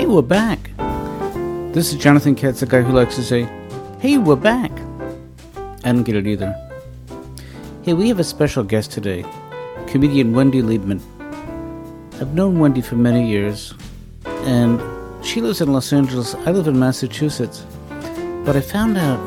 [0.00, 0.70] Hey, we're back.
[1.74, 3.46] This is Jonathan Katz, the guy who likes to say,
[3.98, 4.72] Hey, we're back.
[5.84, 6.56] I don't get it either.
[7.82, 9.26] Hey, we have a special guest today,
[9.88, 11.02] comedian Wendy Liebman.
[12.18, 13.74] I've known Wendy for many years,
[14.24, 14.80] and
[15.22, 16.34] she lives in Los Angeles.
[16.34, 17.66] I live in Massachusetts.
[18.46, 19.20] But I found out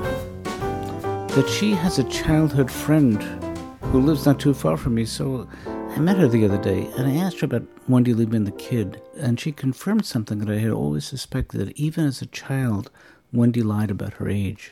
[1.36, 3.22] that she has a childhood friend
[3.92, 5.48] who lives not too far from me, so
[5.96, 9.00] I met her the other day and I asked her about Wendy Liebman the kid,
[9.16, 12.90] and she confirmed something that I had always suspected that even as a child,
[13.32, 14.72] Wendy lied about her age.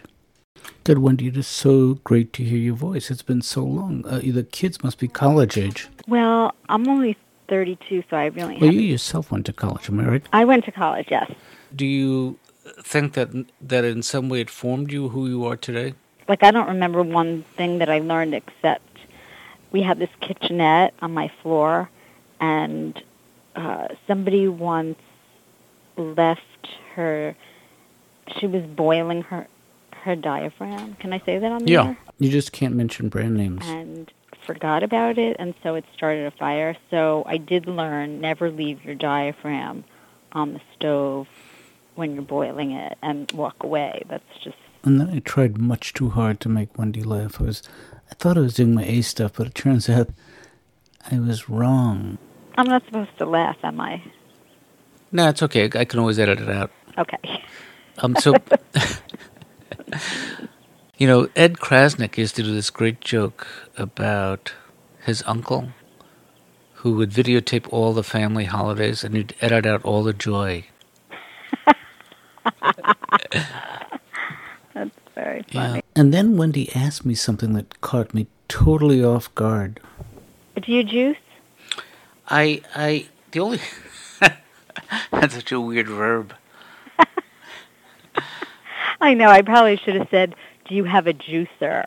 [0.83, 3.11] Good, Wendy, it is so great to hear your voice.
[3.11, 4.03] It's been so long.
[4.07, 5.89] Uh, the kids must be college age.
[6.07, 7.15] Well, I'm only
[7.49, 8.57] 32, so I really.
[8.57, 10.23] Well, you yourself went to college, am I right?
[10.33, 11.31] I went to college, yes.
[11.75, 12.39] Do you
[12.81, 13.29] think that
[13.61, 15.93] that in some way it formed you who you are today?
[16.27, 18.90] Like I don't remember one thing that I learned except
[19.71, 21.89] we had this kitchenette on my floor,
[22.39, 23.01] and
[23.55, 24.99] uh, somebody once
[25.97, 26.41] left
[26.95, 27.35] her.
[28.39, 29.47] She was boiling her
[30.03, 30.95] her diaphragm.
[30.95, 31.87] Can I say that on the yeah.
[31.89, 31.97] air?
[32.19, 33.63] You just can't mention brand names.
[33.65, 34.11] And
[34.45, 36.75] forgot about it, and so it started a fire.
[36.89, 39.83] So I did learn never leave your diaphragm
[40.31, 41.27] on the stove
[41.95, 44.03] when you're boiling it, and walk away.
[44.07, 44.57] That's just.
[44.83, 47.39] And then I tried much too hard to make Wendy laugh.
[47.39, 47.63] I was
[48.09, 50.09] I thought I was doing my A stuff, but it turns out
[51.09, 52.17] I was wrong.
[52.57, 54.03] I'm not supposed to laugh, am I?
[55.11, 55.69] No, it's okay.
[55.75, 56.71] I can always edit it out.
[56.97, 57.17] Okay.
[57.97, 58.15] Um.
[58.15, 58.33] So,
[60.97, 63.45] you know, Ed Crasnick used to do this great joke
[63.77, 64.53] about
[65.05, 65.73] his uncle,
[66.75, 70.65] who would videotape all the family holidays and he'd edit out all the joy.
[75.51, 75.75] That's very funny.
[75.75, 76.01] Yeah.
[76.01, 79.79] And then Wendy asked me something that caught me totally off guard.
[80.61, 81.17] Do you juice?
[82.29, 83.59] I, I, the only,
[85.11, 86.33] that's such a weird verb.
[89.01, 89.27] I know.
[89.27, 90.35] I probably should have said,
[90.67, 91.85] "Do you have a juicer?"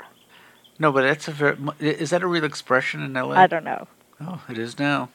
[0.78, 1.56] No, but that's a very.
[1.78, 3.33] Is that a real expression in LA?
[3.34, 3.87] I don't know.
[4.21, 5.09] Oh, it is now.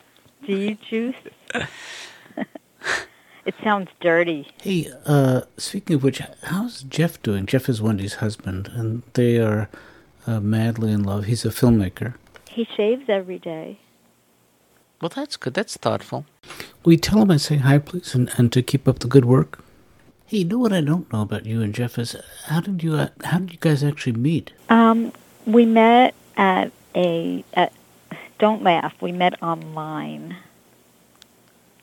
[0.46, 1.16] Do you juice?
[3.50, 4.48] it sounds dirty.
[4.62, 7.48] Hey, uh, speaking of which, how's Jeff doing?
[7.48, 9.68] Jeff is Wendy's husband, and they are
[10.28, 11.26] uh, madly in love.
[11.26, 12.14] He's a filmmaker.
[12.48, 13.80] He shaves every day.
[15.02, 15.56] Well, that's good.
[15.56, 16.28] That's thoughtful.
[16.84, 19.26] Will you tell him I say hi, please, and, and to keep up the good
[19.26, 19.64] work?
[20.28, 22.94] Hey, you know what I don't know about you and Jeff is how did you
[22.94, 24.52] uh, how did you guys actually meet?
[24.70, 25.12] Um,
[25.48, 27.74] we met at a at,
[28.38, 28.94] don't laugh.
[29.02, 30.38] We met online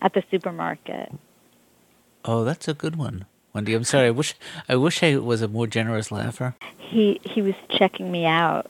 [0.00, 1.10] at the supermarket.
[2.26, 3.72] Oh, that's a good one, Wendy.
[3.74, 4.08] I'm sorry.
[4.08, 4.34] I wish
[4.68, 6.56] I wish I was a more generous laugher.
[6.76, 8.66] He he was checking me out,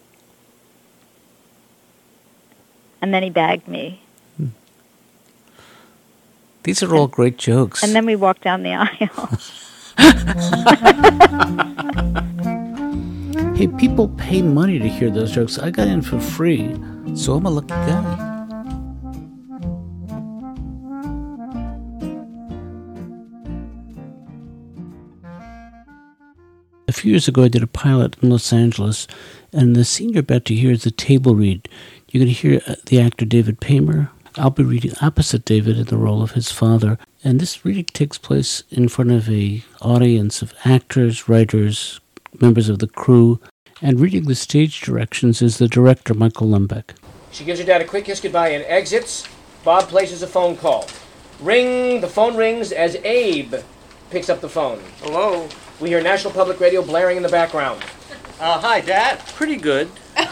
[3.00, 4.02] and then he bagged me.
[4.36, 4.48] Hmm.
[6.64, 7.82] These are all great jokes.
[7.82, 9.30] And then we walked down the aisle.
[13.56, 15.58] hey, people pay money to hear those jokes.
[15.58, 16.76] I got in for free,
[17.14, 18.35] so I'm a lucky guy.
[27.06, 29.06] Few years ago, I did a pilot in Los Angeles,
[29.52, 31.68] and the scene you're about to hear is a table read.
[32.08, 34.10] You're going to hear uh, the actor David Paymer.
[34.36, 38.18] I'll be reading opposite David in the role of his father, and this reading takes
[38.18, 42.00] place in front of a audience of actors, writers,
[42.40, 43.38] members of the crew,
[43.80, 46.96] and reading the stage directions is the director, Michael Lembeck.
[47.30, 49.28] She gives her dad a quick kiss goodbye and exits.
[49.62, 50.88] Bob places a phone call.
[51.38, 53.54] Ring, the phone rings as Abe
[54.10, 54.80] picks up the phone.
[55.02, 55.48] Hello?
[55.80, 57.82] We hear National Public Radio blaring in the background.
[58.40, 59.20] Uh, hi, Dad.
[59.34, 59.90] Pretty good.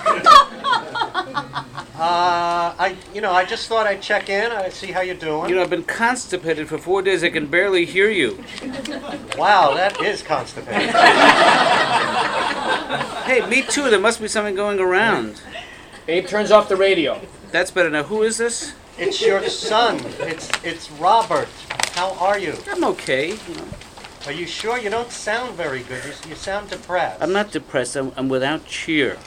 [1.97, 4.50] Uh, I, you know, I just thought I'd check in.
[4.50, 5.49] I see how you're doing.
[5.49, 7.22] You know, I've been constipated for four days.
[7.22, 8.44] I can barely hear you.
[9.38, 10.91] Wow, that is constipated.
[13.26, 13.91] hey, me too.
[13.91, 15.41] There must be something going around.
[16.09, 17.21] Abe turns off the radio.
[17.53, 17.91] That's better.
[17.91, 18.75] Now, who is this?
[18.99, 20.00] It's your son.
[20.19, 21.49] It's it's Robert.
[21.93, 22.55] How are you?
[22.69, 23.29] I'm okay.
[23.29, 23.69] You know.
[24.26, 24.79] Are you sure?
[24.79, 26.03] You don't sound very good.
[26.03, 27.23] You, you sound depressed.
[27.23, 27.94] I'm not depressed.
[27.94, 29.19] I'm, I'm without cheer.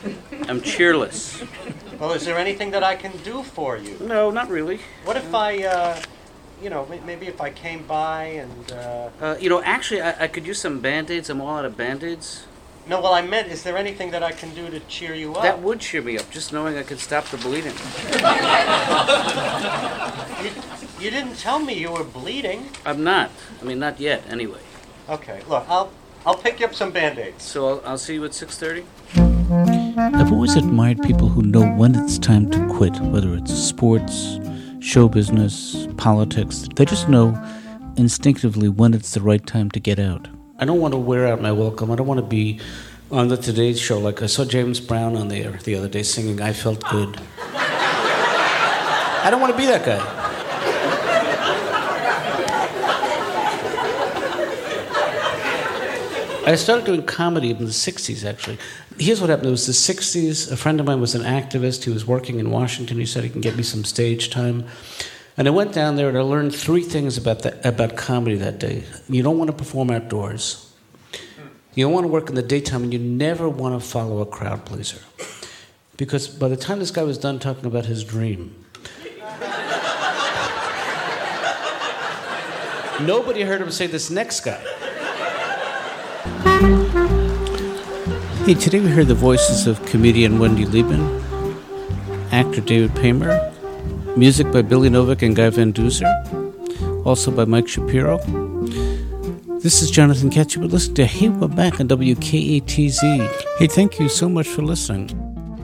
[0.47, 1.43] I'm cheerless.
[1.99, 3.95] Well, is there anything that I can do for you?
[3.99, 4.79] No, not really.
[5.05, 6.01] What if I, uh,
[6.63, 8.71] you know, maybe if I came by and.
[8.71, 11.29] Uh, uh, you know, actually, I, I could use some band aids.
[11.29, 12.47] I'm all out of band aids.
[12.87, 15.43] No, well, I meant, is there anything that I can do to cheer you up?
[15.43, 17.73] That would cheer me up, just knowing I could stop the bleeding.
[20.41, 20.51] you,
[21.03, 22.69] you didn't tell me you were bleeding.
[22.85, 23.29] I'm not.
[23.61, 24.61] I mean, not yet, anyway.
[25.09, 25.91] Okay, look, I'll
[26.25, 27.41] I'll pick you up some band-aids.
[27.43, 28.83] So I'll, I'll see you at 6.30?
[30.13, 34.37] I've always admired people who know when it's time to quit, whether it's sports,
[34.81, 36.67] show business, politics.
[36.75, 37.41] They just know
[37.95, 40.27] instinctively when it's the right time to get out.
[40.59, 41.91] I don't want to wear out my welcome.
[41.91, 42.59] I don't want to be
[43.09, 46.41] on the Today Show like I saw James Brown on there the other day singing
[46.41, 47.21] I Felt Good.
[49.23, 50.16] I don't want to be that guy.
[56.47, 58.57] I started doing comedy in the 60s, actually.
[58.97, 59.49] Here's what happened.
[59.49, 60.49] It was the 60s.
[60.49, 61.83] A friend of mine was an activist.
[61.83, 62.99] He was working in Washington.
[62.99, 64.65] He said he can get me some stage time.
[65.35, 68.59] And I went down there and I learned three things about, the, about comedy that
[68.59, 68.85] day.
[69.09, 70.73] You don't want to perform outdoors.
[71.75, 74.25] You don't want to work in the daytime, and you never want to follow a
[74.25, 75.01] crowd pleaser.
[75.97, 78.55] Because by the time this guy was done talking about his dream,
[83.01, 84.63] nobody heard him say this next guy.
[88.45, 91.21] Hey, today we heard the voices of comedian Wendy Liebman,
[92.31, 96.05] actor David Paymer, music by Billy Novick and Guy Van Duser,
[97.05, 98.19] also by Mike Shapiro.
[99.59, 100.55] This is Jonathan Katz.
[100.55, 103.57] You listen to Hey, we're back on WKATZ.
[103.57, 105.07] Hey, thank you so much for listening.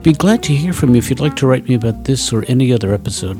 [0.02, 2.44] Be glad to hear from you if you'd like to write me about this or
[2.48, 3.38] any other episode.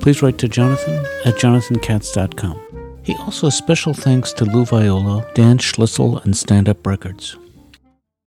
[0.00, 2.67] Please write to Jonathan at jonathankatz.com.
[3.08, 7.38] Hey, also special thanks to Lou Viola, Dan Schlissel, and Stand Up Records.